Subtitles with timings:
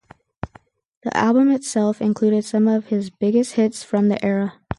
[1.03, 4.53] The album itself included some his biggest hits from the era.